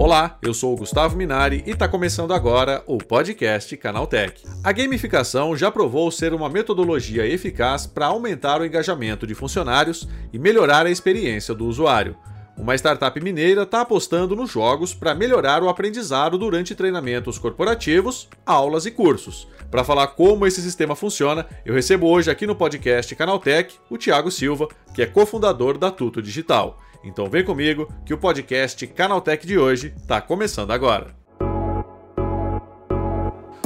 Olá, 0.00 0.38
eu 0.40 0.54
sou 0.54 0.72
o 0.72 0.78
Gustavo 0.78 1.14
Minari 1.14 1.62
e 1.66 1.72
está 1.72 1.86
começando 1.86 2.32
agora 2.32 2.82
o 2.86 2.96
podcast 2.96 3.76
Canaltech. 3.76 4.46
A 4.64 4.72
gamificação 4.72 5.54
já 5.54 5.70
provou 5.70 6.10
ser 6.10 6.32
uma 6.32 6.48
metodologia 6.48 7.26
eficaz 7.26 7.86
para 7.86 8.06
aumentar 8.06 8.62
o 8.62 8.64
engajamento 8.64 9.26
de 9.26 9.34
funcionários 9.34 10.08
e 10.32 10.38
melhorar 10.38 10.86
a 10.86 10.90
experiência 10.90 11.54
do 11.54 11.66
usuário. 11.66 12.16
Uma 12.56 12.74
startup 12.74 13.20
mineira 13.20 13.64
está 13.64 13.82
apostando 13.82 14.34
nos 14.34 14.50
jogos 14.50 14.94
para 14.94 15.14
melhorar 15.14 15.62
o 15.62 15.68
aprendizado 15.68 16.38
durante 16.38 16.74
treinamentos 16.74 17.38
corporativos, 17.38 18.26
aulas 18.46 18.86
e 18.86 18.90
cursos. 18.90 19.46
Para 19.70 19.84
falar 19.84 20.06
como 20.06 20.46
esse 20.46 20.62
sistema 20.62 20.96
funciona, 20.96 21.46
eu 21.62 21.74
recebo 21.74 22.08
hoje 22.08 22.30
aqui 22.30 22.46
no 22.46 22.56
podcast 22.56 23.14
Canaltech 23.14 23.76
o 23.90 23.98
Thiago 23.98 24.30
Silva, 24.30 24.66
que 24.94 25.02
é 25.02 25.06
cofundador 25.06 25.76
da 25.76 25.90
Tuto 25.90 26.22
Digital. 26.22 26.78
Então 27.02 27.28
vem 27.30 27.42
comigo 27.42 27.90
que 28.04 28.12
o 28.12 28.18
podcast 28.18 28.86
Canaltech 28.88 29.46
de 29.46 29.58
hoje 29.58 29.94
está 29.96 30.20
começando 30.20 30.70
agora. 30.70 31.18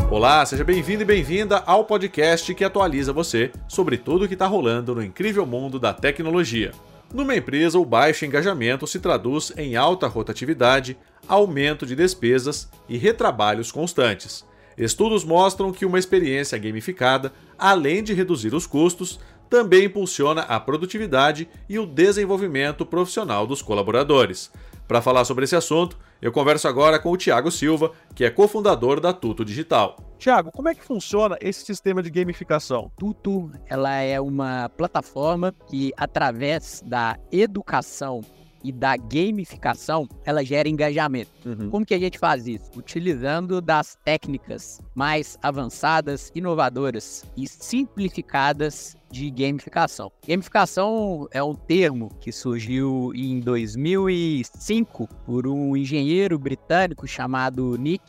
Olá, 0.08 0.46
seja 0.46 0.62
bem-vindo 0.62 1.02
e 1.02 1.04
bem-vinda 1.04 1.60
ao 1.66 1.84
podcast 1.84 2.54
que 2.54 2.62
atualiza 2.62 3.12
você 3.12 3.50
sobre 3.66 3.98
tudo 3.98 4.24
o 4.24 4.28
que 4.28 4.34
está 4.34 4.46
rolando 4.46 4.94
no 4.94 5.02
incrível 5.02 5.44
mundo 5.44 5.80
da 5.80 5.92
tecnologia. 5.92 6.70
Numa 7.12 7.34
empresa, 7.34 7.78
o 7.78 7.84
baixo 7.84 8.24
engajamento 8.24 8.86
se 8.86 9.00
traduz 9.00 9.52
em 9.56 9.74
alta 9.74 10.06
rotatividade, 10.06 10.96
aumento 11.26 11.84
de 11.84 11.96
despesas 11.96 12.70
e 12.88 12.96
retrabalhos 12.96 13.72
constantes. 13.72 14.44
Estudos 14.76 15.24
mostram 15.24 15.72
que 15.72 15.86
uma 15.86 15.98
experiência 15.98 16.58
gamificada, 16.58 17.32
além 17.58 18.02
de 18.02 18.12
reduzir 18.12 18.54
os 18.54 18.66
custos, 18.66 19.20
também 19.48 19.84
impulsiona 19.84 20.42
a 20.42 20.58
produtividade 20.58 21.48
e 21.68 21.78
o 21.78 21.86
desenvolvimento 21.86 22.84
profissional 22.84 23.46
dos 23.46 23.62
colaboradores. 23.62 24.50
Para 24.86 25.00
falar 25.00 25.24
sobre 25.24 25.44
esse 25.44 25.56
assunto, 25.56 25.96
eu 26.20 26.32
converso 26.32 26.68
agora 26.68 26.98
com 26.98 27.10
o 27.10 27.16
Tiago 27.16 27.50
Silva, 27.50 27.92
que 28.14 28.24
é 28.24 28.30
cofundador 28.30 29.00
da 29.00 29.12
Tuto 29.12 29.44
Digital. 29.44 29.96
Tiago, 30.18 30.50
como 30.52 30.68
é 30.68 30.74
que 30.74 30.82
funciona 30.82 31.36
esse 31.40 31.64
sistema 31.64 32.02
de 32.02 32.10
gamificação? 32.10 32.90
Tuto, 32.96 33.50
ela 33.66 33.94
é 33.96 34.20
uma 34.20 34.68
plataforma 34.70 35.54
que 35.66 35.92
através 35.96 36.82
da 36.86 37.18
educação 37.30 38.22
e 38.64 38.72
da 38.72 38.96
gamificação, 38.96 40.08
ela 40.24 40.42
gera 40.42 40.68
engajamento. 40.68 41.30
Uhum. 41.44 41.68
Como 41.68 41.86
que 41.86 41.92
a 41.92 41.98
gente 41.98 42.18
faz 42.18 42.46
isso? 42.46 42.70
Utilizando 42.74 43.60
das 43.60 43.96
técnicas 44.02 44.80
mais 44.94 45.38
avançadas, 45.42 46.32
inovadoras 46.34 47.24
e 47.36 47.46
simplificadas 47.46 48.96
de 49.10 49.30
gamificação. 49.30 50.10
Gamificação 50.26 51.28
é 51.30 51.42
um 51.42 51.54
termo 51.54 52.08
que 52.20 52.32
surgiu 52.32 53.12
em 53.14 53.38
2005 53.38 55.06
por 55.26 55.46
um 55.46 55.76
engenheiro 55.76 56.38
britânico 56.38 57.06
chamado 57.06 57.76
Nick 57.76 58.02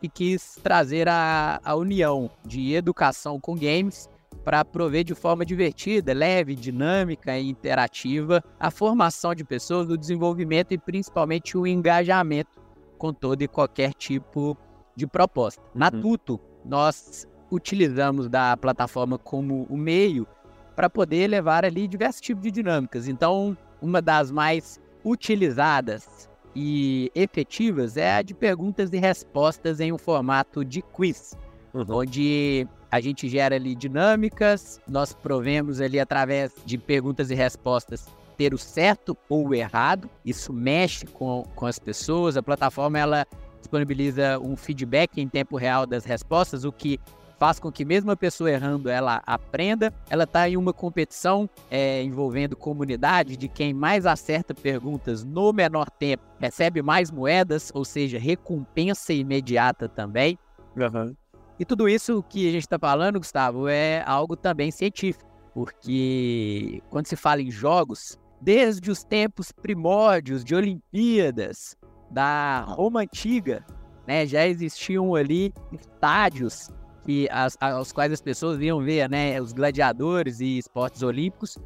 e 0.00 0.08
quis 0.08 0.54
trazer 0.62 1.08
a, 1.08 1.60
a 1.64 1.74
união 1.74 2.30
de 2.46 2.72
educação 2.72 3.40
com 3.40 3.56
games 3.56 4.08
para 4.48 4.64
prover 4.64 5.04
de 5.04 5.14
forma 5.14 5.44
divertida, 5.44 6.14
leve, 6.14 6.54
dinâmica 6.54 7.38
e 7.38 7.50
interativa 7.50 8.42
a 8.58 8.70
formação 8.70 9.34
de 9.34 9.44
pessoas, 9.44 9.90
o 9.90 9.96
desenvolvimento 9.98 10.72
e 10.72 10.78
principalmente 10.78 11.58
o 11.58 11.66
engajamento 11.66 12.58
com 12.96 13.12
todo 13.12 13.42
e 13.42 13.46
qualquer 13.46 13.92
tipo 13.92 14.56
de 14.96 15.06
proposta. 15.06 15.62
Na 15.74 15.90
uhum. 15.92 16.00
Tuto, 16.00 16.40
nós 16.64 17.28
utilizamos 17.50 18.26
da 18.26 18.56
plataforma 18.56 19.18
como 19.18 19.66
o 19.68 19.76
meio 19.76 20.26
para 20.74 20.88
poder 20.88 21.26
levar 21.26 21.62
ali 21.62 21.86
diversos 21.86 22.22
tipos 22.22 22.42
de 22.42 22.50
dinâmicas. 22.50 23.06
Então, 23.06 23.54
uma 23.82 24.00
das 24.00 24.30
mais 24.30 24.80
utilizadas 25.04 26.26
e 26.56 27.12
efetivas 27.14 27.98
é 27.98 28.14
a 28.14 28.22
de 28.22 28.32
perguntas 28.32 28.90
e 28.94 28.96
respostas 28.96 29.78
em 29.78 29.92
um 29.92 29.98
formato 29.98 30.64
de 30.64 30.80
quiz, 30.80 31.36
uhum. 31.74 31.84
onde 31.90 32.66
a 32.90 33.00
gente 33.00 33.28
gera 33.28 33.56
ali 33.56 33.74
dinâmicas, 33.74 34.80
nós 34.88 35.12
provemos 35.12 35.80
ali 35.80 36.00
através 36.00 36.52
de 36.64 36.78
perguntas 36.78 37.30
e 37.30 37.34
respostas 37.34 38.06
ter 38.36 38.54
o 38.54 38.58
certo 38.58 39.16
ou 39.28 39.48
o 39.48 39.54
errado. 39.54 40.08
Isso 40.24 40.52
mexe 40.52 41.06
com, 41.06 41.44
com 41.56 41.66
as 41.66 41.78
pessoas. 41.78 42.36
A 42.36 42.42
plataforma 42.42 42.98
ela 42.98 43.26
disponibiliza 43.58 44.38
um 44.38 44.56
feedback 44.56 45.20
em 45.20 45.28
tempo 45.28 45.56
real 45.56 45.84
das 45.84 46.04
respostas, 46.04 46.64
o 46.64 46.70
que 46.70 47.00
faz 47.38 47.60
com 47.60 47.70
que 47.70 47.84
mesmo 47.84 48.10
a 48.10 48.16
pessoa 48.16 48.50
errando 48.50 48.88
ela 48.88 49.22
aprenda. 49.26 49.92
Ela 50.08 50.24
está 50.24 50.48
em 50.48 50.56
uma 50.56 50.72
competição 50.72 51.50
é, 51.70 52.02
envolvendo 52.02 52.56
comunidade 52.56 53.36
de 53.36 53.48
quem 53.48 53.74
mais 53.74 54.06
acerta 54.06 54.54
perguntas 54.54 55.24
no 55.24 55.52
menor 55.52 55.90
tempo 55.90 56.22
recebe 56.38 56.80
mais 56.80 57.10
moedas, 57.10 57.70
ou 57.74 57.84
seja, 57.84 58.18
recompensa 58.18 59.12
imediata 59.12 59.88
também. 59.88 60.38
Uhum. 60.76 61.14
E 61.58 61.64
tudo 61.64 61.88
isso 61.88 62.22
que 62.28 62.48
a 62.48 62.52
gente 62.52 62.62
está 62.62 62.78
falando, 62.78 63.18
Gustavo, 63.18 63.68
é 63.68 64.02
algo 64.06 64.36
também 64.36 64.70
científico, 64.70 65.28
porque 65.52 66.80
quando 66.88 67.06
se 67.06 67.16
fala 67.16 67.42
em 67.42 67.50
jogos, 67.50 68.16
desde 68.40 68.90
os 68.90 69.02
tempos 69.02 69.50
primórdios 69.50 70.44
de 70.44 70.54
Olimpíadas, 70.54 71.76
da 72.10 72.60
Roma 72.60 73.00
Antiga, 73.00 73.64
né, 74.06 74.24
já 74.26 74.46
existiam 74.46 75.14
ali 75.14 75.52
estádios 75.72 76.70
que 77.04 77.28
as, 77.30 77.56
aos 77.60 77.92
quais 77.92 78.12
as 78.12 78.20
pessoas 78.20 78.60
iam 78.60 78.82
ver 78.82 79.08
né, 79.08 79.40
os 79.40 79.52
gladiadores 79.52 80.40
e 80.40 80.58
esportes 80.58 81.02
olímpicos, 81.02 81.58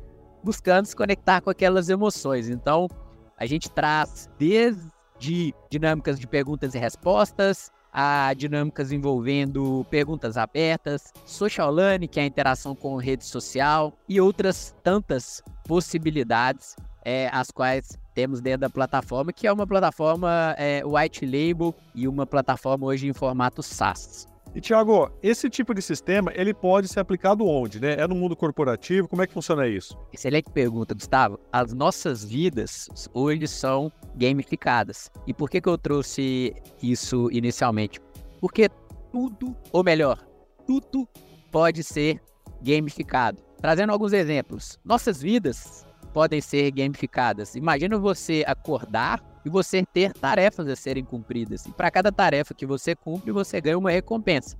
buscando 0.42 0.86
se 0.86 0.96
conectar 0.96 1.40
com 1.40 1.50
aquelas 1.50 1.88
emoções. 1.88 2.48
Então, 2.48 2.88
a 3.36 3.46
gente 3.46 3.70
traz 3.70 4.28
desde 4.38 5.54
dinâmicas 5.70 6.18
de 6.18 6.26
perguntas 6.26 6.74
e 6.74 6.78
respostas, 6.78 7.70
a 7.92 8.32
dinâmicas 8.34 8.90
envolvendo 8.90 9.86
perguntas 9.90 10.36
abertas, 10.36 11.12
social 11.26 11.70
learning, 11.70 12.08
que 12.08 12.18
é 12.18 12.22
a 12.22 12.26
interação 12.26 12.74
com 12.74 12.96
rede 12.96 13.24
social, 13.24 13.92
e 14.08 14.20
outras 14.20 14.74
tantas 14.82 15.42
possibilidades 15.64 16.74
é, 17.04 17.28
as 17.32 17.50
quais 17.50 17.98
temos 18.14 18.40
dentro 18.40 18.60
da 18.60 18.70
plataforma, 18.70 19.32
que 19.32 19.46
é 19.46 19.52
uma 19.52 19.66
plataforma 19.66 20.54
é, 20.56 20.82
white 20.84 21.26
label 21.26 21.74
e 21.94 22.06
uma 22.06 22.26
plataforma 22.26 22.86
hoje 22.86 23.08
em 23.08 23.12
formato 23.12 23.62
SaaS. 23.62 24.31
E 24.54 24.60
Tiago, 24.60 25.10
esse 25.22 25.48
tipo 25.48 25.72
de 25.72 25.80
sistema 25.80 26.30
ele 26.34 26.52
pode 26.52 26.86
ser 26.86 27.00
aplicado 27.00 27.46
onde, 27.46 27.80
né? 27.80 27.94
É 27.94 28.06
no 28.06 28.14
mundo 28.14 28.36
corporativo? 28.36 29.08
Como 29.08 29.22
é 29.22 29.26
que 29.26 29.32
funciona 29.32 29.66
isso? 29.66 29.96
Excelente 30.12 30.50
pergunta, 30.50 30.94
Gustavo. 30.94 31.40
As 31.50 31.72
nossas 31.72 32.22
vidas 32.22 32.86
hoje 33.14 33.48
são 33.48 33.90
gamificadas. 34.14 35.10
E 35.26 35.32
por 35.32 35.48
que, 35.48 35.58
que 35.58 35.68
eu 35.68 35.78
trouxe 35.78 36.54
isso 36.82 37.30
inicialmente? 37.32 37.98
Porque 38.42 38.68
tudo, 39.10 39.56
ou 39.72 39.82
melhor, 39.82 40.18
tudo 40.66 41.08
pode 41.50 41.82
ser 41.82 42.20
gamificado. 42.60 43.42
Trazendo 43.58 43.92
alguns 43.92 44.12
exemplos. 44.12 44.78
Nossas 44.84 45.22
vidas 45.22 45.86
podem 46.12 46.42
ser 46.42 46.70
gamificadas. 46.72 47.54
Imagina 47.54 47.98
você 47.98 48.44
acordar 48.46 49.22
e 49.44 49.50
você 49.50 49.84
ter 49.84 50.12
tarefas 50.12 50.68
a 50.68 50.76
serem 50.76 51.04
cumpridas. 51.04 51.66
E 51.66 51.72
para 51.72 51.90
cada 51.90 52.12
tarefa 52.12 52.54
que 52.54 52.66
você 52.66 52.94
cumpre, 52.94 53.32
você 53.32 53.60
ganha 53.60 53.78
uma 53.78 53.90
recompensa. 53.90 54.56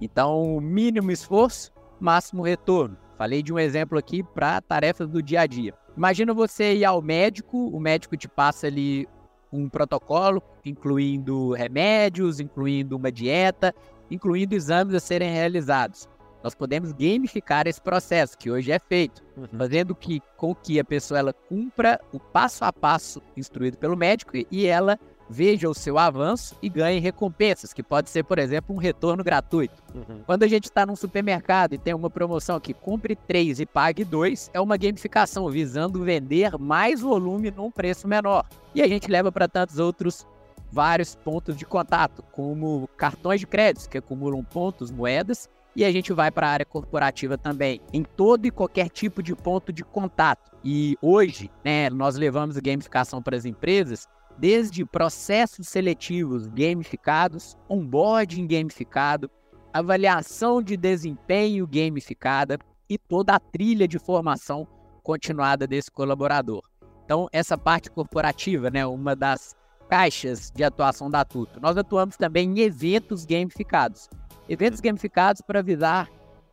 Então, 0.00 0.60
mínimo 0.60 1.10
esforço, 1.10 1.72
máximo 1.98 2.42
retorno. 2.42 2.96
Falei 3.16 3.42
de 3.42 3.52
um 3.52 3.58
exemplo 3.58 3.98
aqui 3.98 4.22
para 4.22 4.60
tarefas 4.60 5.08
do 5.08 5.22
dia 5.22 5.40
a 5.40 5.46
dia. 5.46 5.74
Imagina 5.96 6.32
você 6.32 6.76
ir 6.76 6.84
ao 6.84 7.02
médico, 7.02 7.68
o 7.68 7.80
médico 7.80 8.16
te 8.16 8.28
passa 8.28 8.68
ali 8.68 9.08
um 9.52 9.68
protocolo, 9.68 10.42
incluindo 10.64 11.52
remédios, 11.52 12.38
incluindo 12.38 12.96
uma 12.96 13.10
dieta, 13.10 13.74
incluindo 14.10 14.54
exames 14.54 14.94
a 14.94 15.00
serem 15.00 15.32
realizados. 15.32 16.08
Nós 16.42 16.54
podemos 16.54 16.92
gamificar 16.92 17.66
esse 17.66 17.80
processo 17.80 18.38
que 18.38 18.50
hoje 18.50 18.70
é 18.70 18.78
feito, 18.78 19.24
uhum. 19.36 19.58
fazendo 19.58 19.94
que, 19.94 20.22
com 20.36 20.54
que 20.54 20.78
a 20.78 20.84
pessoa 20.84 21.18
ela 21.18 21.32
cumpra 21.32 22.00
o 22.12 22.20
passo 22.20 22.64
a 22.64 22.72
passo 22.72 23.20
instruído 23.36 23.76
pelo 23.76 23.96
médico 23.96 24.32
e 24.50 24.66
ela 24.66 24.98
veja 25.28 25.68
o 25.68 25.74
seu 25.74 25.98
avanço 25.98 26.56
e 26.62 26.68
ganhe 26.68 27.00
recompensas, 27.00 27.72
que 27.72 27.82
pode 27.82 28.08
ser, 28.08 28.24
por 28.24 28.38
exemplo, 28.38 28.74
um 28.74 28.78
retorno 28.78 29.22
gratuito. 29.22 29.82
Uhum. 29.94 30.22
Quando 30.24 30.44
a 30.44 30.46
gente 30.46 30.64
está 30.64 30.86
num 30.86 30.96
supermercado 30.96 31.74
e 31.74 31.78
tem 31.78 31.94
uma 31.94 32.08
promoção 32.08 32.58
que 32.58 32.72
compre 32.72 33.14
três 33.14 33.60
e 33.60 33.66
pague 33.66 34.04
dois, 34.04 34.50
é 34.54 34.60
uma 34.60 34.76
gamificação 34.76 35.48
visando 35.50 36.02
vender 36.02 36.56
mais 36.58 37.00
volume 37.00 37.50
num 37.50 37.70
preço 37.70 38.08
menor. 38.08 38.46
E 38.74 38.80
a 38.80 38.88
gente 38.88 39.10
leva 39.10 39.30
para 39.30 39.48
tantos 39.48 39.78
outros 39.78 40.26
vários 40.70 41.14
pontos 41.14 41.56
de 41.56 41.64
contato, 41.64 42.22
como 42.32 42.88
cartões 42.96 43.40
de 43.40 43.46
crédito 43.46 43.88
que 43.88 43.98
acumulam 43.98 44.44
pontos, 44.44 44.90
moedas, 44.90 45.48
e 45.78 45.84
a 45.84 45.92
gente 45.92 46.12
vai 46.12 46.28
para 46.28 46.48
a 46.48 46.50
área 46.50 46.66
corporativa 46.66 47.38
também, 47.38 47.80
em 47.92 48.02
todo 48.02 48.46
e 48.46 48.50
qualquer 48.50 48.88
tipo 48.88 49.22
de 49.22 49.32
ponto 49.32 49.72
de 49.72 49.84
contato. 49.84 50.50
E 50.64 50.98
hoje, 51.00 51.48
né, 51.64 51.88
nós 51.88 52.16
levamos 52.16 52.56
gamificação 52.56 53.22
para 53.22 53.36
as 53.36 53.44
empresas 53.44 54.08
desde 54.36 54.84
processos 54.84 55.68
seletivos 55.68 56.48
gamificados, 56.48 57.56
onboarding 57.68 58.44
gamificado, 58.48 59.30
avaliação 59.72 60.60
de 60.60 60.76
desempenho 60.76 61.64
gamificada 61.64 62.58
e 62.90 62.98
toda 62.98 63.36
a 63.36 63.38
trilha 63.38 63.86
de 63.86 64.00
formação 64.00 64.66
continuada 65.04 65.64
desse 65.64 65.92
colaborador. 65.92 66.60
Então, 67.04 67.28
essa 67.32 67.56
parte 67.56 67.88
corporativa, 67.88 68.68
né, 68.68 68.84
uma 68.84 69.14
das 69.14 69.54
caixas 69.88 70.50
de 70.50 70.64
atuação 70.64 71.08
da 71.08 71.24
Tuto. 71.24 71.60
Nós 71.60 71.76
atuamos 71.76 72.16
também 72.16 72.50
em 72.50 72.62
eventos 72.62 73.24
gamificados. 73.24 74.08
Eventos 74.48 74.80
gamificados 74.80 75.42
para 75.42 75.62
visar 75.62 76.08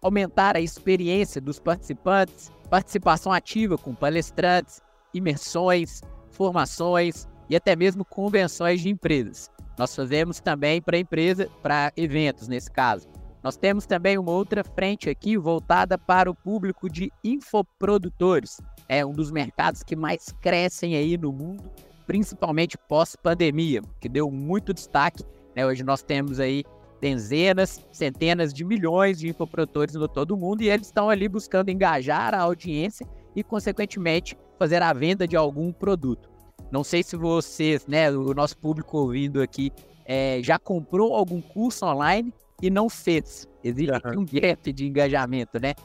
aumentar 0.06 0.56
a 0.56 0.62
experiência 0.62 1.42
dos 1.42 1.59
participantes, 1.59 2.51
participação 2.69 3.31
ativa 3.31 3.75
com 3.75 3.95
palestrantes, 3.95 4.80
imersões, 5.12 6.01
formações 6.30 7.27
e 7.50 7.56
até 7.56 7.75
mesmo 7.75 8.06
convenções 8.06 8.81
de 8.81 8.89
empresas. 8.89 9.50
Nós 9.80 9.95
fazemos 9.95 10.39
também 10.39 10.80
para 10.80 11.00
empresa, 11.00 11.50
para 11.63 11.92
eventos 11.97 12.47
nesse 12.47 12.69
caso. 12.69 13.07
Nós 13.44 13.57
temos 13.57 13.88
também 13.88 14.18
uma 14.18 14.31
outra 14.31 14.63
frente 14.63 15.09
aqui 15.09 15.38
voltada 15.38 15.97
para 15.97 16.30
o 16.30 16.36
público 16.36 16.88
de 16.88 17.12
infoprodutores. 17.24 18.62
É 18.88 19.03
um 19.03 19.12
dos 19.12 19.31
mercados 19.31 19.81
que 19.81 19.95
mais 19.95 20.31
crescem 20.39 20.95
aí 20.95 21.18
no 21.18 21.31
mundo, 21.31 21.63
principalmente 22.06 22.77
pós-pandemia, 22.77 23.81
que 24.00 24.07
deu 24.07 24.30
muito 24.30 24.71
destaque. 24.71 25.24
Né? 25.56 25.65
Hoje 25.65 25.83
nós 25.83 26.03
temos 26.03 26.39
aí 26.39 26.63
dezenas, 27.06 27.86
centenas 27.92 28.52
de 28.52 28.66
milhões 28.66 29.19
de 29.19 29.30
infoprodutores 29.30 29.94
no 29.94 30.07
todo 30.07 30.31
o 30.31 30.38
mundo 30.38 30.63
e 30.63 30.69
eles 30.69 30.88
estão 30.88 31.07
ali 31.07 31.30
buscando 31.30 31.69
engajar 31.69 32.34
a 32.34 32.40
audiência 32.40 33.07
e, 33.36 33.44
consequentemente, 33.44 34.36
fazer 34.57 34.81
a 34.81 34.92
venda 34.92 35.28
de 35.28 35.36
algum 35.36 35.72
produto. 35.72 36.28
Não 36.72 36.84
sei 36.84 37.04
se 37.04 37.16
vocês, 37.16 37.86
né, 37.86 38.10
o 38.10 38.34
nosso 38.34 38.57
público 38.57 38.98
ouvindo 38.98 39.40
aqui, 39.40 39.72
é, 40.04 40.40
já 40.42 40.57
comprou 40.57 41.13
algum 41.13 41.40
curso 41.42 41.86
online 41.86 42.34
e 42.60 42.72
não 42.72 42.90
fez. 42.90 43.48
Existe 43.63 43.92
uhum. 44.07 44.22
um 44.22 44.25
gap 44.25 44.74
de 44.74 44.88
engajamento, 44.88 45.60
né? 45.60 45.75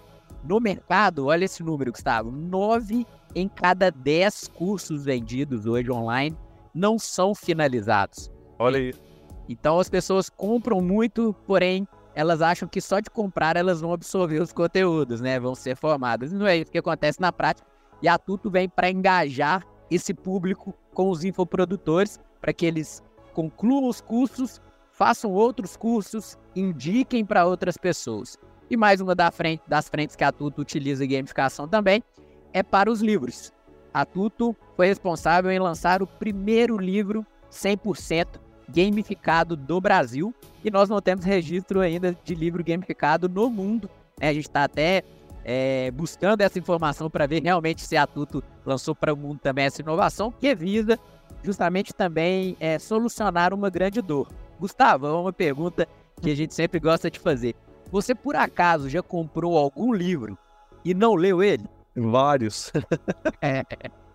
No 0.43 0.59
mercado, 0.59 1.27
olha 1.27 1.45
esse 1.45 1.63
número, 1.63 1.93
Gustavo: 1.93 2.31
nove 2.31 3.07
em 3.35 3.47
cada 3.47 3.91
dez 3.91 4.49
cursos 4.49 5.05
vendidos 5.05 5.67
hoje 5.67 5.91
online 5.93 6.35
não 6.75 6.99
são 6.99 7.35
finalizados. 7.35 8.31
Olha 8.59 8.79
aí. 8.79 9.10
Então 9.51 9.81
as 9.81 9.91
pessoas 9.91 10.31
compram 10.31 10.81
muito, 10.81 11.35
porém 11.45 11.87
elas 12.15 12.41
acham 12.41 12.69
que 12.69 12.81
só 12.81 13.01
de 13.01 13.11
comprar 13.11 13.57
elas 13.57 13.81
vão 13.81 13.93
absorver 13.93 14.41
os 14.41 14.53
conteúdos, 14.53 15.21
né? 15.21 15.41
Vão 15.41 15.57
ser 15.57 15.75
formadas. 15.75 16.33
Não 16.33 16.47
é 16.47 16.59
isso 16.59 16.71
que 16.71 16.79
acontece 16.79 17.21
na 17.21 17.33
prática. 17.33 17.69
E 18.01 18.07
a 18.07 18.17
Tuto 18.17 18.49
vem 18.49 18.69
para 18.69 18.89
engajar 18.89 19.67
esse 19.91 20.15
público 20.15 20.73
com 20.95 21.11
os 21.11 21.25
infoprodutores 21.25 22.21
para 22.41 22.53
que 22.53 22.65
eles 22.65 23.03
concluam 23.35 23.89
os 23.89 24.01
cursos, 24.01 24.61
façam 24.93 25.33
outros 25.33 25.77
cursos, 25.77 26.39
indiquem 26.55 27.25
para 27.25 27.45
outras 27.45 27.77
pessoas. 27.77 28.39
E 28.71 28.77
mais 28.77 29.01
uma 29.01 29.17
da 29.17 29.33
frente, 29.33 29.65
das 29.67 29.89
frentes 29.89 30.15
que 30.15 30.23
a 30.23 30.31
Tuto 30.31 30.63
utiliza 30.63 31.05
em 31.05 31.09
gamificação 31.09 31.67
também 31.67 32.05
é 32.53 32.63
para 32.63 32.89
os 32.89 33.03
livros. 33.03 33.53
A 33.93 34.05
Tuto 34.05 34.55
foi 34.77 34.87
responsável 34.87 35.51
em 35.51 35.59
lançar 35.59 36.05
o 36.05 36.07
primeiro 36.07 36.79
livro 36.79 37.27
100% 37.51 38.50
gamificado 38.75 39.57
do 39.57 39.81
Brasil 39.81 40.35
e 40.65 40.71
nós 40.71 40.89
não 40.89 41.01
temos 41.01 41.25
registro 41.25 41.81
ainda 41.81 42.17
de 42.25 42.35
livro 42.35 42.65
gamificado 42.65 43.29
no 43.29 43.51
mundo. 43.51 43.89
Né? 44.19 44.29
A 44.29 44.33
gente 44.33 44.49
está 44.49 44.65
até 44.65 45.03
é, 45.45 45.91
buscando 45.91 46.43
essa 46.43 46.59
informação 46.59 47.11
para 47.11 47.27
ver 47.27 47.43
realmente 47.43 47.83
se 47.83 47.97
a 47.97 48.07
Tuto 48.07 48.43
lançou 48.65 48.95
para 48.95 49.13
o 49.13 49.17
mundo 49.17 49.41
também 49.41 49.65
essa 49.65 49.83
inovação, 49.83 50.31
que 50.31 50.55
visa 50.55 50.99
justamente 51.43 51.95
também 51.95 52.57
é, 52.61 52.79
solucionar 52.79 53.55
uma 53.55 53.71
grande 53.71 54.01
dor. 54.01 54.29
Gustavo, 54.59 55.07
é 55.07 55.13
uma 55.13 55.33
pergunta 55.33 55.89
que 56.21 56.31
a 56.31 56.37
gente 56.37 56.55
sempre 56.55 56.79
gosta 56.79 57.11
de 57.11 57.19
fazer. 57.19 57.55
Você 57.91 58.15
por 58.15 58.37
acaso 58.37 58.89
já 58.89 59.03
comprou 59.03 59.57
algum 59.57 59.93
livro 59.93 60.39
e 60.85 60.95
não 60.95 61.15
leu 61.15 61.43
ele? 61.43 61.65
Vários. 61.97 62.73
é, 63.43 63.65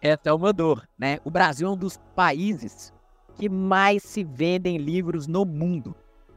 essa 0.02 0.30
é 0.30 0.34
uma 0.34 0.54
dor, 0.54 0.88
né? 0.98 1.20
O 1.26 1.32
Brasil 1.32 1.68
é 1.68 1.72
um 1.72 1.78
dos 1.78 1.98
países 2.16 2.94
que 3.38 3.50
mais 3.50 4.04
se 4.04 4.24
vendem 4.24 4.78
livros 4.78 5.28
no 5.28 5.46
mundo. 5.46 5.96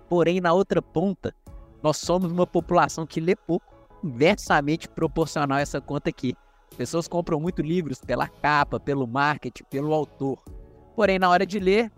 Porém, 0.08 0.40
na 0.40 0.52
outra 0.52 0.82
ponta, 0.82 1.34
nós 1.82 1.96
somos 1.98 2.30
uma 2.32 2.46
população 2.46 3.06
que 3.06 3.20
lê 3.20 3.36
pouco, 3.36 3.66
inversamente 4.02 4.88
proporcional 4.88 5.58
a 5.58 5.60
essa 5.60 5.80
conta 5.80 6.10
aqui. 6.10 6.34
As 6.70 6.76
pessoas 6.76 7.08
compram 7.08 7.40
muito 7.40 7.62
livros 7.62 8.00
pela 8.00 8.28
capa, 8.28 8.78
pelo 8.78 9.06
marketing, 9.06 9.64
pelo 9.70 9.92
autor. 9.92 10.42
Porém, 10.94 11.18
na 11.18 11.28
hora 11.28 11.46
de 11.46 11.58
ler, 11.58 11.90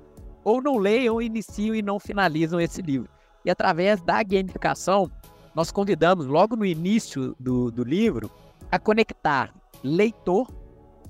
ou 0.45 0.63
não 0.63 0.77
leem, 0.77 1.09
ou 1.09 1.21
iniciam 1.21 1.75
e 1.75 1.83
não 1.83 1.99
finalizam 1.99 2.61
esse 2.61 2.83
livro. 2.83 3.09
E 3.45 3.51
através 3.51 4.01
da 4.03 4.23
gamificação, 4.23 5.11
nós 5.55 5.71
convidamos 5.71 6.27
logo 6.27 6.57
no 6.57 6.65
início 6.65 7.35
do, 7.39 7.71
do 7.71 7.83
livro 7.85 8.31
a 8.71 8.79
conectar 8.79 9.53
leitor 9.83 10.51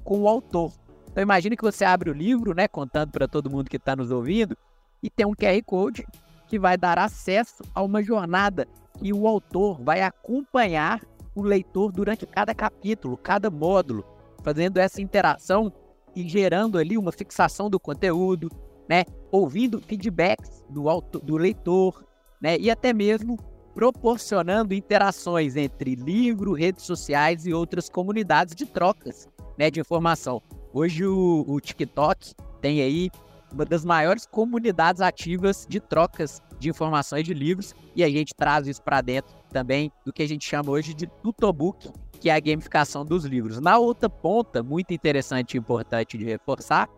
com 0.04 0.22
o 0.22 0.28
autor. 0.28 0.72
Então 1.10 1.22
imagine 1.22 1.56
que 1.56 1.62
você 1.62 1.84
abre 1.84 2.10
o 2.10 2.14
livro, 2.14 2.54
né, 2.54 2.68
contando 2.68 3.10
para 3.10 3.26
todo 3.26 3.50
mundo 3.50 3.68
que 3.68 3.76
está 3.76 3.96
nos 3.96 4.10
ouvindo, 4.10 4.56
e 5.02 5.10
tem 5.10 5.26
um 5.26 5.34
QR 5.34 5.62
Code 5.64 6.06
que 6.46 6.58
vai 6.58 6.76
dar 6.76 6.98
acesso 6.98 7.62
a 7.74 7.82
uma 7.82 8.02
jornada 8.02 8.66
e 9.02 9.12
o 9.12 9.26
autor 9.26 9.80
vai 9.82 10.02
acompanhar 10.02 11.00
o 11.34 11.42
leitor 11.42 11.92
durante 11.92 12.26
cada 12.26 12.54
capítulo, 12.54 13.16
cada 13.16 13.50
módulo, 13.50 14.04
fazendo 14.42 14.78
essa 14.78 15.00
interação 15.00 15.72
e 16.14 16.28
gerando 16.28 16.76
ali 16.76 16.98
uma 16.98 17.12
fixação 17.12 17.70
do 17.70 17.78
conteúdo, 17.78 18.50
né, 18.88 19.04
ouvindo 19.30 19.80
feedbacks 19.80 20.64
do, 20.68 20.88
autor, 20.88 21.22
do 21.22 21.36
leitor, 21.36 22.04
né, 22.40 22.58
e 22.58 22.70
até 22.70 22.92
mesmo 22.92 23.38
proporcionando 23.74 24.74
interações 24.74 25.56
entre 25.56 25.94
livro, 25.94 26.52
redes 26.52 26.84
sociais 26.84 27.46
e 27.46 27.52
outras 27.52 27.88
comunidades 27.88 28.54
de 28.54 28.66
trocas 28.66 29.28
né, 29.56 29.70
de 29.70 29.80
informação. 29.80 30.42
Hoje 30.72 31.04
o, 31.04 31.44
o 31.48 31.60
TikTok 31.60 32.32
tem 32.60 32.80
aí 32.80 33.10
uma 33.52 33.64
das 33.64 33.84
maiores 33.84 34.24
comunidades 34.26 35.00
ativas 35.00 35.66
de 35.68 35.80
trocas 35.80 36.40
de 36.58 36.68
informações 36.68 37.24
de 37.24 37.34
livros 37.34 37.74
e 37.96 38.04
a 38.04 38.08
gente 38.08 38.32
traz 38.34 38.68
isso 38.68 38.80
para 38.80 39.00
dentro 39.00 39.34
também 39.50 39.90
do 40.04 40.12
que 40.12 40.22
a 40.22 40.28
gente 40.28 40.44
chama 40.44 40.70
hoje 40.70 40.94
de 40.94 41.06
tutobook, 41.06 41.90
que 42.20 42.30
é 42.30 42.34
a 42.34 42.40
gamificação 42.40 43.04
dos 43.04 43.24
livros. 43.24 43.58
Na 43.58 43.78
outra 43.78 44.08
ponta, 44.08 44.62
muito 44.62 44.92
interessante 44.94 45.54
e 45.54 45.58
importante 45.58 46.16
de 46.16 46.24
reforçar, 46.24 46.88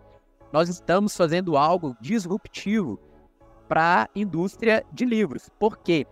nós 0.52 0.68
estamos 0.68 1.16
fazendo 1.16 1.56
algo 1.56 1.96
disruptivo 1.98 3.00
para 3.66 4.02
a 4.02 4.08
indústria 4.14 4.84
de 4.92 5.06
livros. 5.06 5.48
Porque 5.58 6.06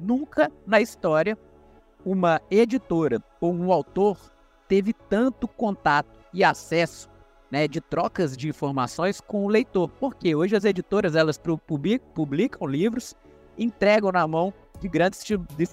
nunca 0.00 0.50
na 0.66 0.80
história 0.80 1.38
uma 2.04 2.40
editora 2.50 3.22
ou 3.40 3.52
um 3.54 3.70
autor 3.70 4.18
teve 4.68 4.92
tanto 4.92 5.46
contato 5.46 6.18
e 6.32 6.44
acesso 6.44 7.08
né, 7.50 7.68
de 7.68 7.80
trocas 7.80 8.36
de 8.36 8.48
informações 8.48 9.20
com 9.20 9.44
o 9.44 9.48
leitor. 9.48 9.88
Porque 10.00 10.34
hoje 10.34 10.56
as 10.56 10.64
editoras 10.64 11.14
elas 11.14 11.40
publicam 12.14 12.66
livros, 12.66 13.14
entregam 13.56 14.12
na 14.12 14.26
mão 14.26 14.52
de 14.80 14.88
grandes 14.88 15.24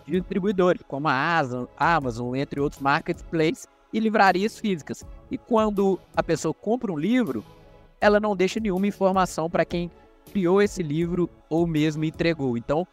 distribuidores, 0.08 0.82
como 0.88 1.08
a 1.08 1.42
Amazon, 1.78 2.36
entre 2.36 2.60
outros 2.60 2.82
marketplaces 2.82 3.68
e 3.92 4.00
livrarias 4.00 4.58
físicas. 4.58 5.04
E 5.30 5.38
quando 5.38 6.00
a 6.16 6.24
pessoa 6.24 6.54
compra 6.54 6.92
um 6.92 6.98
livro, 6.98 7.44
ela 8.00 8.20
não 8.20 8.36
deixa 8.36 8.60
nenhuma 8.60 8.88
informação 8.88 9.50
para 9.50 9.66
quem 9.66 9.92
criou 10.32 10.62
esse 10.62 10.82
livro 10.82 11.30
ou 11.50 11.68
mesmo 11.68 12.04
entregou. 12.06 12.58
Então, 12.58 12.88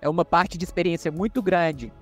é 0.00 0.08
uma 0.08 0.24
parte 0.24 0.58
de 0.58 0.64
experiência 0.64 1.12
muito 1.12 1.40
grande 1.40 1.92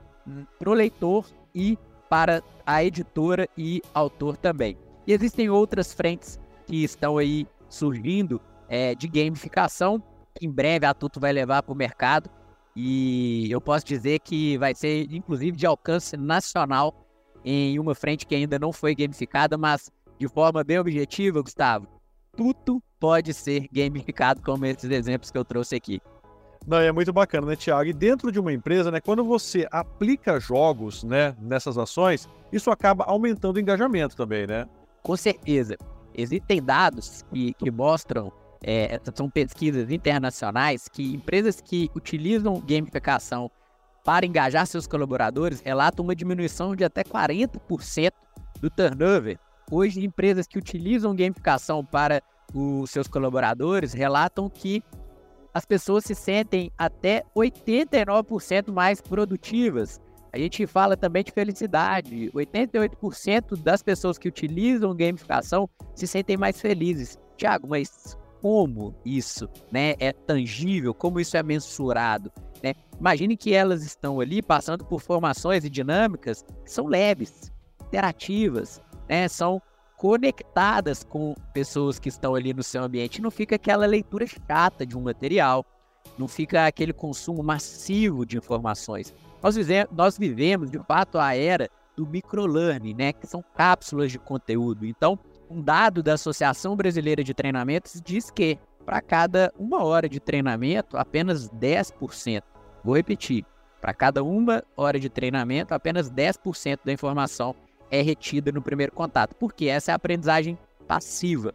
para 0.59 0.71
o 0.71 0.75
leitor 0.75 1.27
e 1.55 1.79
para 2.11 2.43
a 2.67 2.85
editora 2.85 3.49
e 3.57 3.81
autor 3.95 4.37
também. 4.37 4.77
E 5.07 5.13
existem 5.13 5.49
outras 5.49 5.95
frentes 5.95 6.39
que 6.67 6.83
estão 6.83 7.17
aí 7.17 7.47
surgindo 7.69 8.41
é, 8.69 8.95
de 8.97 9.07
gamificação, 9.07 10.03
que 10.35 10.45
em 10.45 10.51
breve 10.51 10.85
a 10.85 10.93
Tuto 10.93 11.21
vai 11.21 11.33
levar 11.33 11.63
para 11.63 11.73
o 11.73 11.77
mercado. 11.77 12.29
E 12.75 13.49
eu 13.51 13.61
posso 13.61 13.87
dizer 13.87 14.19
que 14.21 14.59
vai 14.59 14.75
ser, 14.75 15.07
inclusive, 15.13 15.57
de 15.57 15.67
alcance 15.67 16.17
nacional 16.17 17.07
em 17.45 17.79
uma 17.79 17.95
frente 17.95 18.27
que 18.27 18.35
ainda 18.35 18.59
não 18.59 18.73
foi 18.73 18.95
gamificada, 18.95 19.57
mas 19.57 19.91
de 20.19 20.29
forma 20.29 20.63
bem 20.65 20.79
objetiva, 20.79 21.41
Gustavo, 21.41 21.87
tudo 22.37 22.83
pode 22.99 23.33
ser 23.33 23.67
gamificado, 23.73 24.43
como 24.43 24.67
esses 24.67 24.91
exemplos 24.91 25.31
que 25.31 25.39
eu 25.39 25.45
trouxe 25.45 25.77
aqui. 25.77 26.01
Não, 26.67 26.79
é 26.79 26.93
muito 26.93 27.13
bacana, 27.13 27.47
né, 27.47 27.57
Tiago? 27.57 27.89
E 27.89 27.93
dentro 27.93 28.31
de 28.31 28.39
uma 28.39 28.53
empresa, 28.53 28.91
né, 28.91 29.01
quando 29.01 29.25
você 29.25 29.67
aplica 29.71 30.39
jogos, 30.39 31.03
né, 31.03 31.35
nessas 31.41 31.79
ações, 31.79 32.29
isso 32.53 32.71
acaba 32.71 33.05
aumentando 33.05 33.57
o 33.57 33.61
engajamento 33.61 34.15
também, 34.15 34.47
né? 34.47 34.69
Com 35.03 35.17
certeza. 35.17 35.77
Existem 36.15 36.63
dados 36.63 37.25
que, 37.33 37.55
que 37.55 37.71
mostram, 37.71 38.33
é, 38.63 39.01
são 39.15 39.31
pesquisas 39.31 39.91
internacionais, 39.91 40.87
que 40.89 41.15
empresas 41.15 41.61
que 41.61 41.91
utilizam 41.95 42.61
gamificação 42.61 43.51
para 44.05 44.27
engajar 44.27 44.67
seus 44.67 44.87
colaboradores 44.87 45.61
relatam 45.61 46.05
uma 46.05 46.15
diminuição 46.15 46.75
de 46.75 46.85
até 46.85 47.03
40% 47.03 48.13
do 48.61 48.71
turnover. 48.71 49.39
Hoje, 49.71 50.05
empresas 50.05 50.47
que 50.47 50.59
utilizam 50.59 51.15
gamificação 51.15 51.85
para 51.85 52.23
os 52.53 52.91
seus 52.91 53.07
colaboradores 53.07 53.93
relatam 53.93 54.51
que 54.51 54.83
as 55.53 55.65
pessoas 55.65 56.05
se 56.05 56.15
sentem 56.15 56.73
até 56.79 57.25
89% 57.37 58.73
mais 58.73 59.01
produtivas. 59.01 60.01
A 60.33 60.39
gente 60.39 60.67
fala 60.67 60.97
também 60.97 61.25
de 61.25 61.33
felicidade. 61.33 62.31
88% 62.33 63.57
das 63.57 63.83
pessoas 63.83 64.17
que 64.17 64.29
utilizam 64.29 64.95
gamificação 64.95 65.69
se 65.95 66.07
sentem 66.07 66.37
mais 66.37 66.61
felizes. 66.61 67.19
Tiago, 67.37 67.67
mas 67.69 68.17
como 68.41 68.95
isso 69.05 69.49
né, 69.71 69.95
é 69.99 70.13
tangível, 70.13 70.95
como 70.95 71.21
isso 71.21 71.37
é 71.37 71.43
mensurado. 71.43 72.33
Né? 72.63 72.75
Imagine 72.99 73.37
que 73.37 73.53
elas 73.53 73.83
estão 73.83 74.21
ali 74.21 74.41
passando 74.43 74.85
por 74.85 75.01
formações 75.01 75.65
e 75.65 75.71
dinâmicas 75.71 76.45
que 76.65 76.71
são 76.71 76.87
leves, 76.87 77.53
interativas, 77.83 78.81
né? 79.09 79.27
são 79.29 79.61
conectadas 80.01 81.05
com 81.05 81.35
pessoas 81.53 81.99
que 81.99 82.09
estão 82.09 82.35
ali 82.35 82.55
no 82.55 82.63
seu 82.63 82.83
ambiente. 82.83 83.21
Não 83.21 83.31
fica 83.31 83.57
aquela 83.57 83.85
leitura 83.85 84.27
chata 84.27 84.87
de 84.87 84.97
um 84.97 85.03
material, 85.03 85.63
não 86.19 86.27
fica 86.27 86.65
aquele 86.65 86.95
consumo 86.95 87.43
massivo 87.43 88.25
de 88.25 88.39
informações. 88.39 89.13
Nós, 89.43 89.57
vivemos, 89.57 89.93
nós 89.95 90.17
vivemos, 90.17 90.71
de 90.71 90.79
fato, 90.79 91.19
a 91.19 91.37
era 91.37 91.69
do 91.95 92.07
microlearning, 92.07 92.95
né? 92.95 93.13
que 93.13 93.27
são 93.27 93.45
cápsulas 93.55 94.11
de 94.11 94.19
conteúdo. 94.19 94.87
Então, 94.87 95.19
um 95.51 95.61
dado 95.61 96.03
da 96.03 96.15
Associação 96.15 96.75
Brasileira 96.75 97.23
de 97.23 97.35
Treinamentos 97.35 98.01
diz 98.03 98.31
que 98.31 98.59
para 98.87 99.03
cada 99.03 99.53
uma 99.59 99.85
hora 99.85 100.09
de 100.09 100.19
treinamento, 100.19 100.97
apenas 100.97 101.51
10%, 101.51 102.43
vou 102.83 102.97
repetir, 102.97 103.45
para 103.83 103.93
cada 103.93 104.25
uma 104.25 104.65
hora 104.75 104.99
de 104.99 105.11
treinamento, 105.11 105.75
apenas 105.75 106.11
10% 106.11 106.79
da 106.87 106.93
informação 106.93 107.55
é 107.91 108.03
retida 108.03 108.53
no 108.53 108.63
primeiro 108.63 108.93
contato, 108.93 109.35
porque 109.35 109.67
essa 109.67 109.91
é 109.91 109.93
a 109.93 109.97
aprendizagem 109.97 110.59
passiva. 110.87 111.53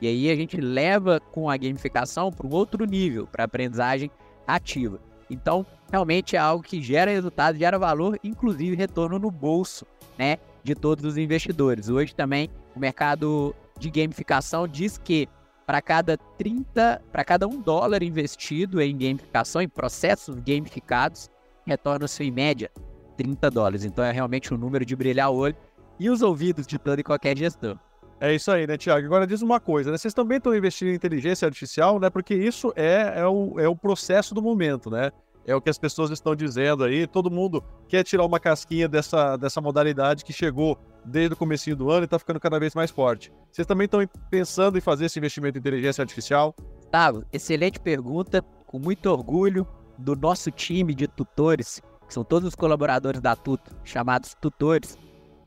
E 0.00 0.06
aí 0.06 0.30
a 0.30 0.36
gente 0.36 0.60
leva 0.60 1.20
com 1.20 1.48
a 1.48 1.56
gamificação 1.56 2.30
para 2.30 2.46
um 2.46 2.50
outro 2.50 2.84
nível, 2.84 3.26
para 3.26 3.44
a 3.44 3.46
aprendizagem 3.46 4.10
ativa. 4.46 5.00
Então, 5.30 5.64
realmente 5.90 6.36
é 6.36 6.38
algo 6.38 6.62
que 6.62 6.80
gera 6.82 7.10
resultado, 7.10 7.58
gera 7.58 7.78
valor, 7.78 8.18
inclusive 8.22 8.76
retorno 8.76 9.18
no 9.18 9.30
bolso, 9.30 9.86
né, 10.18 10.38
de 10.62 10.74
todos 10.74 11.04
os 11.04 11.16
investidores. 11.16 11.88
Hoje 11.88 12.14
também 12.14 12.50
o 12.74 12.80
mercado 12.80 13.54
de 13.78 13.90
gamificação 13.90 14.68
diz 14.68 14.98
que 14.98 15.28
para 15.66 15.82
cada 15.82 16.16
30, 16.16 17.02
para 17.10 17.24
cada 17.24 17.48
um 17.48 17.60
dólar 17.60 18.02
investido 18.02 18.80
em 18.80 18.96
gamificação, 18.96 19.60
em 19.60 19.68
processos 19.68 20.36
gamificados, 20.36 21.28
retorna-se 21.66 22.22
em 22.22 22.30
média 22.30 22.70
30 23.16 23.50
dólares. 23.50 23.84
Então 23.84 24.04
é 24.04 24.12
realmente 24.12 24.54
um 24.54 24.56
número 24.56 24.84
de 24.84 24.94
brilhar 24.94 25.30
o 25.30 25.36
olho 25.36 25.56
e 25.98 26.10
os 26.10 26.22
ouvidos 26.22 26.66
de 26.66 26.78
todo 26.78 26.98
e 26.98 27.02
qualquer 27.02 27.36
gestor. 27.36 27.78
É 28.18 28.34
isso 28.34 28.50
aí, 28.50 28.66
né, 28.66 28.78
Tiago? 28.78 29.04
Agora 29.06 29.26
diz 29.26 29.42
uma 29.42 29.60
coisa, 29.60 29.90
né? 29.90 29.98
Vocês 29.98 30.14
também 30.14 30.38
estão 30.38 30.54
investindo 30.54 30.88
em 30.88 30.94
inteligência 30.94 31.46
artificial, 31.46 32.00
né? 32.00 32.08
Porque 32.08 32.34
isso 32.34 32.72
é, 32.74 33.20
é, 33.20 33.26
o, 33.26 33.60
é 33.60 33.68
o 33.68 33.76
processo 33.76 34.34
do 34.34 34.40
momento, 34.40 34.90
né? 34.90 35.10
É 35.46 35.54
o 35.54 35.60
que 35.60 35.68
as 35.68 35.78
pessoas 35.78 36.10
estão 36.10 36.34
dizendo 36.34 36.82
aí. 36.82 37.06
Todo 37.06 37.30
mundo 37.30 37.62
quer 37.86 38.02
tirar 38.02 38.24
uma 38.24 38.40
casquinha 38.40 38.88
dessa, 38.88 39.36
dessa 39.36 39.60
modalidade 39.60 40.24
que 40.24 40.32
chegou 40.32 40.78
desde 41.04 41.34
o 41.34 41.36
começo 41.36 41.74
do 41.76 41.90
ano 41.90 42.02
e 42.02 42.04
está 42.04 42.18
ficando 42.18 42.40
cada 42.40 42.58
vez 42.58 42.74
mais 42.74 42.90
forte. 42.90 43.30
Vocês 43.52 43.66
também 43.66 43.84
estão 43.84 44.00
pensando 44.30 44.76
em 44.78 44.80
fazer 44.80 45.04
esse 45.04 45.18
investimento 45.18 45.58
em 45.58 45.60
inteligência 45.60 46.02
artificial? 46.02 46.54
Gustavo, 46.82 47.24
excelente 47.32 47.78
pergunta. 47.78 48.42
Com 48.66 48.78
muito 48.78 49.06
orgulho 49.06 49.66
do 49.98 50.16
nosso 50.16 50.50
time 50.50 50.94
de 50.94 51.06
tutores, 51.06 51.80
que 52.06 52.14
são 52.14 52.24
todos 52.24 52.48
os 52.48 52.54
colaboradores 52.54 53.20
da 53.20 53.36
Tuto, 53.36 53.70
chamados 53.84 54.34
tutores, 54.40 54.98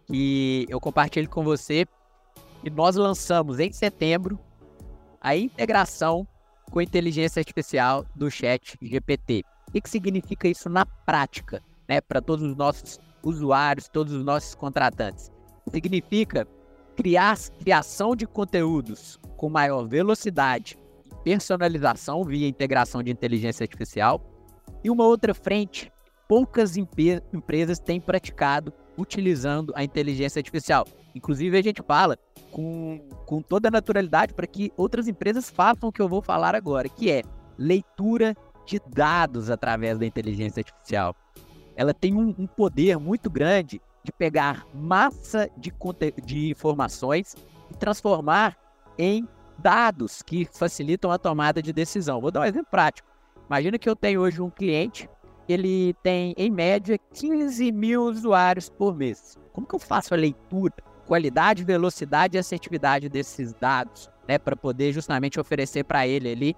que 0.09 0.65
eu 0.69 0.79
compartilho 0.79 1.29
com 1.29 1.43
você. 1.43 1.85
E 2.63 2.69
nós 2.69 2.95
lançamos 2.95 3.59
em 3.59 3.71
setembro 3.71 4.37
a 5.21 5.35
integração 5.35 6.27
com 6.71 6.81
inteligência 6.81 7.39
artificial 7.39 8.05
do 8.15 8.29
chat 8.29 8.77
GPT. 8.81 9.43
O 9.67 9.71
que, 9.71 9.89
significa 9.89 10.47
isso 10.47 10.69
na 10.69 10.85
prática, 10.85 11.61
né, 11.87 12.01
para 12.01 12.21
todos 12.21 12.43
os 12.43 12.55
nossos 12.55 12.99
usuários, 13.23 13.87
todos 13.87 14.13
os 14.13 14.23
nossos 14.23 14.55
contratantes? 14.55 15.31
Significa 15.71 16.47
criar 16.95 17.37
criação 17.59 18.15
de 18.15 18.25
conteúdos 18.25 19.19
com 19.37 19.49
maior 19.49 19.87
velocidade 19.87 20.77
personalização 21.23 22.23
via 22.23 22.47
integração 22.47 23.03
de 23.03 23.11
inteligência 23.11 23.63
artificial. 23.63 24.21
E 24.83 24.89
uma 24.89 25.05
outra 25.05 25.33
frente, 25.33 25.91
poucas 26.29 26.77
empresas 26.77 27.79
têm 27.79 27.99
praticado 27.99 28.71
utilizando 28.95 29.73
a 29.75 29.83
inteligência 29.83 30.39
artificial. 30.39 30.85
Inclusive, 31.15 31.57
a 31.57 31.61
gente 31.63 31.81
fala 31.81 32.19
com, 32.51 33.01
com 33.25 33.41
toda 33.41 33.67
a 33.67 33.71
naturalidade 33.71 34.35
para 34.35 34.45
que 34.45 34.71
outras 34.77 35.07
empresas 35.07 35.49
façam 35.49 35.89
o 35.89 35.91
que 35.91 35.99
eu 35.99 36.07
vou 36.07 36.21
falar 36.21 36.53
agora, 36.53 36.87
que 36.87 37.09
é 37.09 37.23
leitura 37.57 38.35
de 38.63 38.79
dados 38.93 39.49
através 39.49 39.97
da 39.97 40.05
inteligência 40.05 40.59
artificial. 40.59 41.15
Ela 41.75 41.95
tem 41.95 42.13
um, 42.13 42.35
um 42.37 42.45
poder 42.45 42.99
muito 42.99 43.27
grande 43.27 43.81
de 44.03 44.11
pegar 44.11 44.67
massa 44.71 45.49
de, 45.57 45.73
de 46.23 46.51
informações 46.51 47.35
e 47.71 47.73
transformar 47.75 48.55
em 48.99 49.27
dados 49.57 50.21
que 50.21 50.45
facilitam 50.45 51.11
a 51.11 51.17
tomada 51.17 51.59
de 51.59 51.73
decisão. 51.73 52.21
Vou 52.21 52.29
dar 52.29 52.41
um 52.41 52.45
exemplo 52.45 52.69
prático. 52.69 53.09
Imagina 53.47 53.79
que 53.79 53.89
eu 53.89 53.95
tenho 53.95 54.21
hoje 54.21 54.39
um 54.41 54.49
cliente 54.51 55.09
ele 55.49 55.95
tem, 56.03 56.35
em 56.37 56.51
média, 56.51 56.97
15 57.13 57.71
mil 57.71 58.03
usuários 58.03 58.69
por 58.69 58.95
mês. 58.95 59.35
Como 59.51 59.65
que 59.65 59.73
eu 59.73 59.79
faço 59.79 60.13
a 60.13 60.17
leitura, 60.17 60.75
qualidade, 61.07 61.63
velocidade 61.63 62.37
e 62.37 62.39
assertividade 62.39 63.09
desses 63.09 63.51
dados, 63.53 64.09
né, 64.27 64.37
para 64.37 64.55
poder 64.55 64.93
justamente 64.93 65.39
oferecer 65.39 65.83
para 65.83 66.07
ele 66.07 66.31
ali 66.31 66.55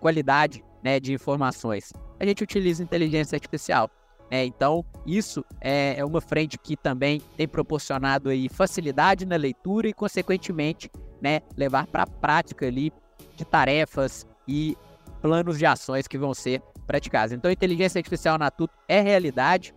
qualidade 0.00 0.64
né, 0.82 0.98
de 0.98 1.12
informações? 1.12 1.92
A 2.18 2.26
gente 2.26 2.42
utiliza 2.42 2.82
inteligência 2.82 3.36
artificial. 3.36 3.88
Né? 4.28 4.44
Então, 4.44 4.84
isso 5.06 5.44
é, 5.60 5.94
é 5.98 6.04
uma 6.04 6.20
frente 6.20 6.58
que 6.58 6.76
também 6.76 7.22
tem 7.36 7.46
proporcionado 7.46 8.30
aí 8.30 8.48
facilidade 8.48 9.24
na 9.24 9.36
leitura 9.36 9.88
e, 9.88 9.92
consequentemente, 9.92 10.90
né, 11.22 11.40
levar 11.56 11.86
para 11.86 12.02
a 12.02 12.06
prática 12.06 12.66
ali 12.66 12.92
de 13.36 13.44
tarefas 13.44 14.26
e 14.46 14.76
planos 15.22 15.56
de 15.56 15.66
ações 15.66 16.08
que 16.08 16.18
vão 16.18 16.34
ser 16.34 16.60
praticadas. 16.88 17.32
Então, 17.32 17.50
a 17.50 17.52
inteligência 17.52 17.98
artificial 17.98 18.38
na 18.38 18.50
TUT 18.50 18.72
é 18.88 19.00
realidade. 19.00 19.74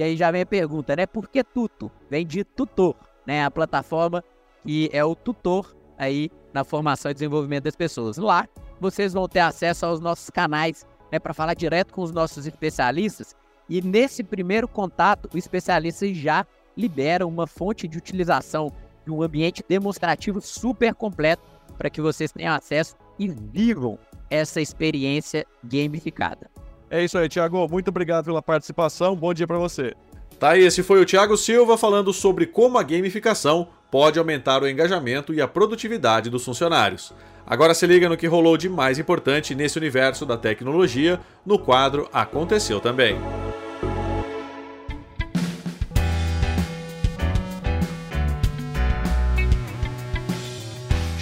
e 0.00 0.02
aí 0.02 0.16
já 0.16 0.30
vem 0.30 0.40
a 0.40 0.46
pergunta, 0.46 0.96
né? 0.96 1.04
Por 1.04 1.28
que 1.28 1.44
Tuto? 1.44 1.92
Vem 2.08 2.26
de 2.26 2.42
tutor, 2.42 2.96
né? 3.26 3.44
A 3.44 3.50
plataforma 3.50 4.24
que 4.62 4.88
é 4.94 5.04
o 5.04 5.14
tutor 5.14 5.76
aí 5.98 6.30
na 6.54 6.64
formação 6.64 7.10
e 7.10 7.14
desenvolvimento 7.14 7.64
das 7.64 7.76
pessoas. 7.76 8.16
Lá 8.16 8.48
vocês 8.80 9.12
vão 9.12 9.28
ter 9.28 9.40
acesso 9.40 9.84
aos 9.84 10.00
nossos 10.00 10.30
canais, 10.30 10.86
né? 11.12 11.18
Para 11.18 11.34
falar 11.34 11.52
direto 11.52 11.92
com 11.92 12.00
os 12.00 12.12
nossos 12.12 12.46
especialistas. 12.46 13.36
E 13.68 13.82
nesse 13.82 14.24
primeiro 14.24 14.66
contato, 14.66 15.28
o 15.34 15.36
especialista 15.36 16.10
já 16.14 16.46
libera 16.74 17.26
uma 17.26 17.46
fonte 17.46 17.86
de 17.86 17.98
utilização 17.98 18.72
de 19.04 19.10
um 19.10 19.22
ambiente 19.22 19.62
demonstrativo 19.68 20.40
super 20.40 20.94
completo 20.94 21.42
para 21.76 21.90
que 21.90 22.00
vocês 22.00 22.32
tenham 22.32 22.54
acesso 22.54 22.96
e 23.18 23.28
vivam 23.28 23.98
essa 24.30 24.62
experiência 24.62 25.44
gamificada. 25.62 26.50
É 26.90 27.04
isso 27.04 27.16
aí, 27.16 27.28
Thiago. 27.28 27.68
Muito 27.70 27.88
obrigado 27.88 28.24
pela 28.24 28.42
participação. 28.42 29.14
Bom 29.14 29.32
dia 29.32 29.46
para 29.46 29.58
você. 29.58 29.94
Tá, 30.38 30.58
esse 30.58 30.82
foi 30.82 31.00
o 31.00 31.06
Thiago 31.06 31.36
Silva 31.36 31.78
falando 31.78 32.12
sobre 32.12 32.46
como 32.46 32.78
a 32.78 32.82
gamificação 32.82 33.68
pode 33.90 34.18
aumentar 34.18 34.62
o 34.62 34.68
engajamento 34.68 35.32
e 35.32 35.40
a 35.40 35.46
produtividade 35.46 36.30
dos 36.30 36.44
funcionários. 36.44 37.12
Agora 37.46 37.74
se 37.74 37.86
liga 37.86 38.08
no 38.08 38.16
que 38.16 38.26
rolou 38.26 38.56
de 38.56 38.68
mais 38.68 38.98
importante 38.98 39.54
nesse 39.54 39.78
universo 39.78 40.24
da 40.24 40.36
tecnologia 40.36 41.20
no 41.44 41.58
quadro 41.58 42.08
Aconteceu 42.12 42.80
também. 42.80 43.16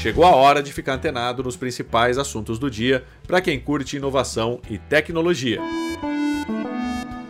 Chegou 0.01 0.25
a 0.25 0.31
hora 0.31 0.63
de 0.63 0.73
ficar 0.73 0.95
antenado 0.95 1.43
nos 1.43 1.57
principais 1.57 2.19
assuntos 2.19 2.57
do 2.57 2.71
dia 2.71 3.05
para 3.27 3.41
quem 3.41 3.59
curte 3.59 3.97
inovação 3.97 4.61
e 4.71 4.79
tecnologia. 4.79 5.61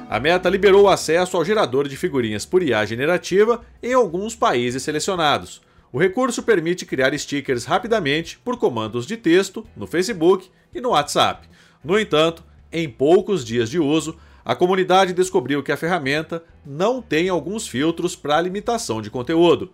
A 0.07 0.21
Meta 0.21 0.51
liberou 0.51 0.83
o 0.83 0.89
acesso 0.89 1.39
ao 1.39 1.45
gerador 1.47 1.89
de 1.89 1.97
figurinhas 1.97 2.45
por 2.45 2.63
IA 2.63 2.85
generativa 2.85 3.63
em 3.83 3.95
alguns 3.95 4.35
países 4.35 4.83
selecionados. 4.83 5.63
O 5.91 5.99
recurso 5.99 6.43
permite 6.43 6.85
criar 6.85 7.19
stickers 7.19 7.65
rapidamente 7.65 8.39
por 8.39 8.59
comandos 8.59 9.07
de 9.07 9.17
texto 9.17 9.67
no 9.75 9.87
Facebook 9.87 10.51
e 10.75 10.79
no 10.79 10.91
WhatsApp. 10.91 11.49
No 11.83 11.99
entanto, 11.99 12.45
em 12.71 12.87
poucos 12.87 13.47
dias 13.47 13.71
de 13.71 13.79
uso, 13.79 14.15
a 14.45 14.55
comunidade 14.55 15.15
descobriu 15.15 15.63
que 15.63 15.73
a 15.73 15.77
ferramenta 15.77 16.45
não 16.67 17.01
tem 17.01 17.31
alguns 17.31 17.67
filtros 17.67 18.15
para 18.15 18.39
limitação 18.43 19.01
de 19.01 19.11
conteúdo. 19.11 19.71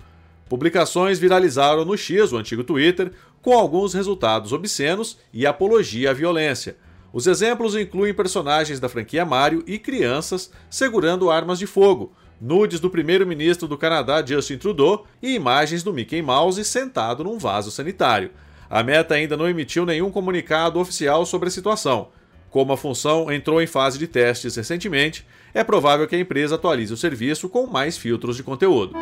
Publicações 0.49 1.19
viralizaram 1.19 1.85
no 1.85 1.97
X, 1.97 2.33
o 2.33 2.37
antigo 2.37 2.63
Twitter, 2.63 3.13
com 3.41 3.53
alguns 3.53 3.95
resultados 3.95 4.53
obscenos 4.53 5.19
e 5.33 5.47
apologia 5.47 6.11
à 6.11 6.13
violência. 6.13 6.77
Os 7.13 7.27
exemplos 7.27 7.77
incluem 7.77 8.13
personagens 8.13 8.81
da 8.81 8.89
franquia 8.89 9.25
Mario 9.25 9.63
e 9.67 9.79
crianças 9.79 10.51
segurando 10.69 11.31
armas 11.31 11.59
de 11.59 11.67
fogo, 11.67 12.13
nudes 12.41 12.81
do 12.81 12.91
primeiro-ministro 12.91 13.69
do 13.69 13.79
Canadá 13.79 14.25
Justin 14.25 14.59
Trudeau 14.59 15.07
e 15.23 15.35
imagens 15.35 15.83
do 15.83 15.93
Mickey 15.93 16.21
Mouse 16.21 16.65
sentado 16.65 17.23
num 17.23 17.39
vaso 17.39 17.71
sanitário. 17.71 18.31
A 18.69 18.83
Meta 18.83 19.15
ainda 19.15 19.37
não 19.37 19.49
emitiu 19.49 19.87
nenhum 19.87 20.11
comunicado 20.11 20.81
oficial 20.81 21.25
sobre 21.25 21.49
a 21.49 21.53
situação. 21.53 22.09
Como 22.51 22.73
a 22.73 22.77
função 22.77 23.33
entrou 23.33 23.63
em 23.63 23.67
fase 23.67 23.99
de 23.99 24.07
testes 24.07 24.57
recentemente, 24.57 25.27
é 25.53 25.63
provável 25.63 26.07
que 26.07 26.17
a 26.17 26.21
empresa 26.21 26.57
atualize 26.57 26.93
o 26.93 26.97
serviço 26.97 27.49
com 27.49 27.67
mais 27.67 27.97
filtros 27.97 28.37
de 28.37 28.43
conteúdo. 28.43 28.95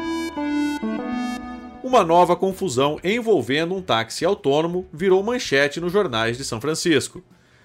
Uma 1.93 2.05
nova 2.05 2.35
confusão 2.35 2.99
envolvendo 3.05 3.75
um 3.75 3.83
táxi 3.83 4.25
autônomo 4.25 4.89
virou 4.91 5.23
manchete 5.23 5.79
nos 5.79 5.93
jornais 5.93 6.39
de 6.39 6.43
São 6.43 6.59
Francisco. 6.59 7.23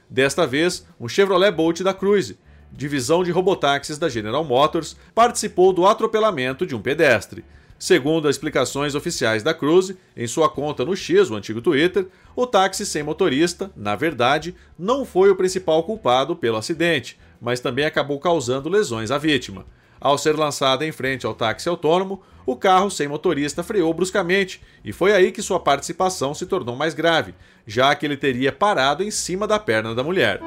Desta 0.10 0.46
vez, 0.46 0.86
um 1.00 1.07
Chevrolet 1.07 1.50
Bolt 1.50 1.79
da 1.79 1.93
Cruise, 1.93 2.38
divisão 2.69 3.24
de 3.24 3.31
robotáxis 3.31 3.98
da 3.98 4.10
General 4.10 4.43
Motors, 4.43 4.98
participou 5.15 5.72
do 5.72 5.88
atropelamento 5.88 6.65
de 6.65 6.75
um 6.75 6.81
pedestre. 6.81 7.46
Segundo 7.79 8.27
as 8.27 8.36
explicações 8.36 8.96
oficiais 8.96 9.43
da 9.43 9.53
Cruise, 9.53 9.98
em 10.13 10.27
sua 10.27 10.50
conta 10.50 10.84
no 10.84 10.93
X, 10.93 11.29
o 11.29 11.36
antigo 11.36 11.62
Twitter, 11.62 12.05
o 12.36 12.46
táxi 12.46 12.86
sem 12.86 13.03
motorista, 13.03 13.72
na 13.77 13.96
verdade, 13.96 14.53
não 14.77 15.05
foi 15.05 15.29
o 15.29 15.38
principal 15.38 15.84
culpado 15.84 16.36
pelo 16.36 16.57
acidente, 16.57 17.17
mas 17.39 17.62
também 17.62 17.86
acabou 17.86 18.19
causando 18.19 18.67
lesões 18.67 19.10
à 19.10 19.17
vítima. 19.17 19.65
Ao 19.99 20.17
ser 20.17 20.35
lançada 20.35 20.85
em 20.85 20.91
frente 20.91 21.25
ao 21.25 21.33
táxi 21.33 21.67
autônomo, 21.67 22.21
o 22.45 22.55
carro 22.55 22.89
sem 22.89 23.07
motorista 23.07 23.61
freou 23.61 23.93
bruscamente 23.93 24.61
e 24.83 24.93
foi 24.93 25.13
aí 25.13 25.31
que 25.31 25.41
sua 25.41 25.59
participação 25.59 26.33
se 26.33 26.45
tornou 26.45 26.75
mais 26.75 26.93
grave, 26.93 27.33
já 27.65 27.93
que 27.93 28.05
ele 28.05 28.15
teria 28.15 28.51
parado 28.51 29.03
em 29.03 29.11
cima 29.11 29.45
da 29.45 29.59
perna 29.59 29.93
da 29.93 30.03
mulher. 30.03 30.39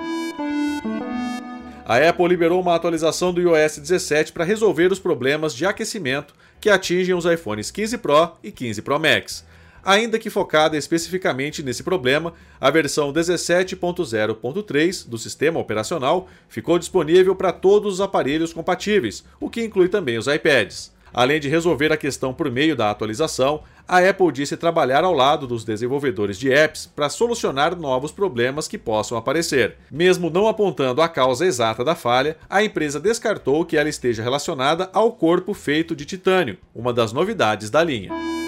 A 1.84 1.96
Apple 2.08 2.28
liberou 2.28 2.60
uma 2.60 2.74
atualização 2.74 3.34
do 3.34 3.40
iOS 3.40 3.78
17 3.78 4.32
para 4.32 4.44
resolver 4.44 4.92
os 4.92 5.00
problemas 5.00 5.54
de 5.54 5.66
aquecimento 5.66 6.32
que 6.60 6.70
atingem 6.70 7.14
os 7.14 7.24
iPhones 7.24 7.70
15 7.70 7.98
Pro 7.98 8.32
e 8.44 8.52
15 8.52 8.80
Pro 8.82 9.00
Max. 9.00 9.44
Ainda 9.84 10.18
que 10.18 10.30
focada 10.30 10.76
especificamente 10.76 11.62
nesse 11.62 11.82
problema, 11.82 12.32
a 12.60 12.70
versão 12.70 13.12
17.0.3 13.12 15.08
do 15.08 15.18
sistema 15.18 15.58
operacional 15.58 16.28
ficou 16.48 16.78
disponível 16.78 17.34
para 17.34 17.52
todos 17.52 17.94
os 17.94 18.00
aparelhos 18.00 18.52
compatíveis, 18.52 19.24
o 19.38 19.48
que 19.48 19.64
inclui 19.64 19.88
também 19.88 20.18
os 20.18 20.26
iPads. 20.26 20.92
Além 21.12 21.40
de 21.40 21.48
resolver 21.48 21.92
a 21.92 21.96
questão 21.96 22.32
por 22.32 22.50
meio 22.50 22.76
da 22.76 22.90
atualização, 22.90 23.62
a 23.86 23.98
Apple 23.98 24.30
disse 24.30 24.56
trabalhar 24.56 25.02
ao 25.02 25.12
lado 25.12 25.46
dos 25.46 25.64
desenvolvedores 25.64 26.38
de 26.38 26.52
apps 26.52 26.86
para 26.86 27.08
solucionar 27.08 27.74
novos 27.74 28.12
problemas 28.12 28.68
que 28.68 28.78
possam 28.78 29.18
aparecer. 29.18 29.76
Mesmo 29.90 30.30
não 30.30 30.46
apontando 30.46 31.02
a 31.02 31.08
causa 31.08 31.44
exata 31.44 31.84
da 31.84 31.96
falha, 31.96 32.36
a 32.48 32.62
empresa 32.62 33.00
descartou 33.00 33.64
que 33.64 33.76
ela 33.76 33.88
esteja 33.88 34.22
relacionada 34.22 34.88
ao 34.92 35.10
corpo 35.12 35.52
feito 35.52 35.96
de 35.96 36.04
titânio, 36.04 36.58
uma 36.72 36.92
das 36.92 37.12
novidades 37.12 37.68
da 37.68 37.82
linha. 37.82 38.39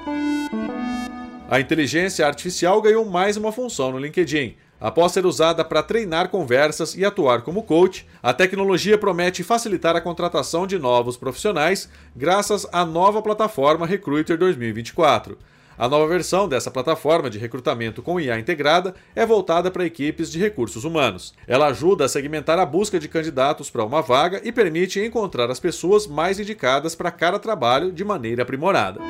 A 1.53 1.61
inteligência 1.61 2.27
artificial 2.27 2.81
ganhou 2.81 3.05
mais 3.05 3.37
uma 3.37 3.53
função 3.53 3.93
no 3.93 3.99
LinkedIn. 3.99 4.57
Após 4.81 5.13
ser 5.13 5.27
usada 5.27 5.63
para 5.63 5.83
treinar 5.83 6.31
conversas 6.31 6.97
e 6.97 7.05
atuar 7.05 7.43
como 7.43 7.63
coach, 7.63 8.09
a 8.23 8.33
tecnologia 8.33 8.97
promete 8.97 9.43
facilitar 9.43 9.95
a 9.95 10.01
contratação 10.01 10.67
de 10.67 10.79
novos 10.79 11.15
profissionais 11.15 11.91
graças 12.17 12.67
à 12.73 12.87
nova 12.87 13.21
plataforma 13.21 13.87
Recruiter 13.87 14.39
2024. 14.39 15.37
A 15.77 15.87
nova 15.91 16.07
versão 16.07 16.49
dessa 16.49 16.71
plataforma 16.71 17.29
de 17.29 17.39
recrutamento 17.39 18.01
com 18.01 18.19
IA 18.19 18.39
integrada 18.39 18.95
é 19.15 19.27
voltada 19.27 19.71
para 19.71 19.85
equipes 19.85 20.33
de 20.33 20.39
recursos 20.39 20.85
humanos. 20.85 21.35
Ela 21.47 21.67
ajuda 21.67 22.07
a 22.07 22.09
segmentar 22.09 22.59
a 22.59 22.65
busca 22.65 22.99
de 22.99 23.09
candidatos 23.09 23.69
para 23.69 23.85
uma 23.85 24.01
vaga 24.01 24.41
e 24.43 24.51
permite 24.51 25.01
encontrar 25.01 25.51
as 25.51 25.61
pessoas 25.61 26.07
mais 26.07 26.41
indicadas 26.41 26.95
para 26.95 27.11
cada 27.11 27.39
trabalho 27.39 27.93
de 27.93 28.03
maneira 28.07 28.43
aprimorada. 28.43 29.03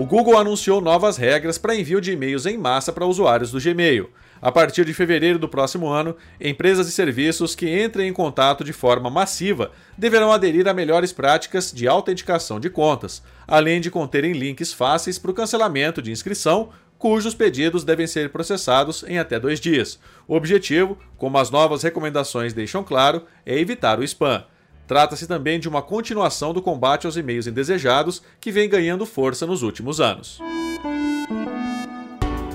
O 0.00 0.06
Google 0.06 0.38
anunciou 0.38 0.80
novas 0.80 1.18
regras 1.18 1.58
para 1.58 1.74
envio 1.74 2.00
de 2.00 2.12
e-mails 2.12 2.46
em 2.46 2.56
massa 2.56 2.90
para 2.90 3.04
usuários 3.04 3.50
do 3.50 3.60
Gmail. 3.60 4.08
A 4.40 4.50
partir 4.50 4.82
de 4.86 4.94
fevereiro 4.94 5.38
do 5.38 5.46
próximo 5.46 5.88
ano, 5.88 6.16
empresas 6.40 6.88
e 6.88 6.90
serviços 6.90 7.54
que 7.54 7.68
entrem 7.84 8.08
em 8.08 8.12
contato 8.14 8.64
de 8.64 8.72
forma 8.72 9.10
massiva 9.10 9.70
deverão 9.98 10.32
aderir 10.32 10.66
a 10.66 10.72
melhores 10.72 11.12
práticas 11.12 11.70
de 11.70 11.86
autenticação 11.86 12.58
de 12.58 12.70
contas, 12.70 13.22
além 13.46 13.78
de 13.78 13.90
conterem 13.90 14.32
links 14.32 14.72
fáceis 14.72 15.18
para 15.18 15.32
o 15.32 15.34
cancelamento 15.34 16.00
de 16.00 16.10
inscrição, 16.10 16.70
cujos 16.96 17.34
pedidos 17.34 17.84
devem 17.84 18.06
ser 18.06 18.30
processados 18.30 19.04
em 19.06 19.18
até 19.18 19.38
dois 19.38 19.60
dias. 19.60 20.00
O 20.26 20.34
objetivo, 20.34 20.96
como 21.18 21.36
as 21.36 21.50
novas 21.50 21.82
recomendações 21.82 22.54
deixam 22.54 22.82
claro, 22.82 23.26
é 23.44 23.58
evitar 23.58 23.98
o 23.98 24.02
spam. 24.04 24.44
Trata-se 24.90 25.28
também 25.28 25.60
de 25.60 25.68
uma 25.68 25.82
continuação 25.82 26.52
do 26.52 26.60
combate 26.60 27.06
aos 27.06 27.16
e-mails 27.16 27.46
indesejados 27.46 28.20
que 28.40 28.50
vem 28.50 28.68
ganhando 28.68 29.06
força 29.06 29.46
nos 29.46 29.62
últimos 29.62 30.00
anos. 30.00 30.40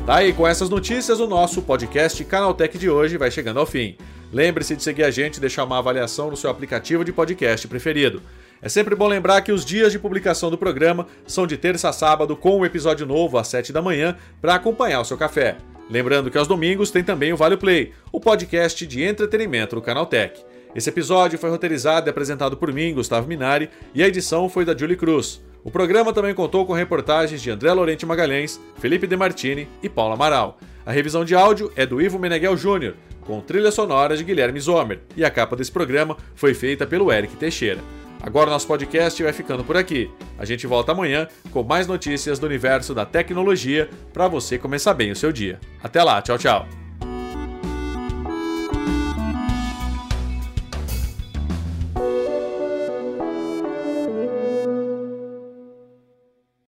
Tá 0.05 0.15
aí, 0.17 0.33
com 0.33 0.45
essas 0.45 0.69
notícias, 0.69 1.21
o 1.21 1.27
nosso 1.27 1.61
podcast 1.61 2.21
Canaltech 2.25 2.77
de 2.77 2.89
hoje 2.89 3.15
vai 3.15 3.31
chegando 3.31 3.61
ao 3.61 3.65
fim. 3.65 3.95
Lembre-se 4.33 4.75
de 4.75 4.83
seguir 4.83 5.05
a 5.05 5.11
gente 5.11 5.37
e 5.37 5.39
deixar 5.39 5.63
uma 5.63 5.77
avaliação 5.77 6.29
no 6.29 6.35
seu 6.35 6.49
aplicativo 6.49 7.05
de 7.05 7.13
podcast 7.13 7.65
preferido. 7.69 8.21
É 8.61 8.67
sempre 8.67 8.95
bom 8.95 9.07
lembrar 9.07 9.41
que 9.41 9.53
os 9.53 9.63
dias 9.63 9.93
de 9.93 9.97
publicação 9.97 10.51
do 10.51 10.57
programa 10.57 11.07
são 11.25 11.47
de 11.47 11.55
terça 11.55 11.87
a 11.87 11.93
sábado, 11.93 12.35
com 12.35 12.59
um 12.59 12.65
episódio 12.65 13.05
novo 13.05 13.37
às 13.37 13.47
7 13.47 13.71
da 13.71 13.81
manhã, 13.81 14.17
para 14.41 14.55
acompanhar 14.55 14.99
o 14.99 15.05
seu 15.05 15.17
café. 15.17 15.55
Lembrando 15.89 16.29
que 16.29 16.37
aos 16.37 16.49
domingos 16.49 16.91
tem 16.91 17.01
também 17.01 17.31
o 17.31 17.37
Vale 17.37 17.55
Play, 17.55 17.93
o 18.11 18.19
podcast 18.19 18.85
de 18.85 19.03
entretenimento 19.03 19.75
do 19.75 19.81
Canaltech. 19.81 20.43
Esse 20.75 20.89
episódio 20.89 21.39
foi 21.39 21.49
roteirizado 21.49 22.09
e 22.09 22.11
apresentado 22.11 22.57
por 22.57 22.73
mim, 22.73 22.93
Gustavo 22.93 23.27
Minari, 23.27 23.69
e 23.93 24.03
a 24.03 24.07
edição 24.07 24.49
foi 24.49 24.65
da 24.65 24.77
Julie 24.77 24.97
Cruz. 24.97 25.41
O 25.63 25.71
programa 25.71 26.11
também 26.11 26.35
contou 26.35 26.65
com 26.65 26.73
reportagens 26.73 27.41
de 27.41 27.49
André 27.49 27.71
Lorente 27.71 28.05
Magalhães, 28.05 28.59
Felipe 28.77 29.07
De 29.07 29.15
Martini 29.15 29.69
e 29.81 29.87
Paula 29.87 30.15
Amaral. 30.15 30.59
A 30.85 30.91
revisão 30.91 31.23
de 31.23 31.33
áudio 31.33 31.71
é 31.77 31.85
do 31.85 32.01
Ivo 32.01 32.19
Meneghel 32.19 32.55
Jr., 32.55 32.93
com 33.21 33.39
trilha 33.41 33.71
sonora 33.71 34.17
de 34.17 34.23
Guilherme 34.23 34.59
Zomer, 34.59 34.99
e 35.15 35.23
a 35.23 35.31
capa 35.31 35.55
desse 35.55 35.71
programa 35.71 36.17
foi 36.35 36.53
feita 36.53 36.85
pelo 36.85 37.11
Eric 37.11 37.37
Teixeira. 37.37 37.79
Agora 38.21 38.51
nosso 38.51 38.67
podcast 38.67 39.21
vai 39.23 39.33
ficando 39.33 39.63
por 39.63 39.77
aqui. 39.77 40.11
A 40.37 40.45
gente 40.45 40.67
volta 40.67 40.91
amanhã 40.91 41.27
com 41.51 41.63
mais 41.63 41.87
notícias 41.87 42.37
do 42.37 42.45
universo 42.45 42.93
da 42.93 43.05
tecnologia 43.05 43.89
para 44.11 44.27
você 44.27 44.57
começar 44.57 44.93
bem 44.93 45.11
o 45.11 45.15
seu 45.15 45.31
dia. 45.31 45.59
Até 45.81 46.03
lá, 46.03 46.21
tchau, 46.21 46.37
tchau. 46.37 46.84